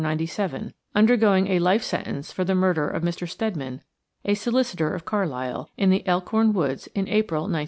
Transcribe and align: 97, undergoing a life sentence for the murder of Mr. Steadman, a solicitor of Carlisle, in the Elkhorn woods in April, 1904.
97, 0.03 0.73
undergoing 0.95 1.45
a 1.45 1.59
life 1.59 1.83
sentence 1.83 2.31
for 2.31 2.43
the 2.43 2.55
murder 2.55 2.87
of 2.89 3.03
Mr. 3.03 3.29
Steadman, 3.29 3.83
a 4.25 4.33
solicitor 4.33 4.95
of 4.95 5.05
Carlisle, 5.05 5.69
in 5.77 5.91
the 5.91 6.03
Elkhorn 6.07 6.53
woods 6.53 6.87
in 6.95 7.07
April, 7.07 7.41
1904. 7.43 7.59